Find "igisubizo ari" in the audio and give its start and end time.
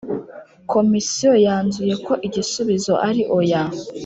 2.27-3.21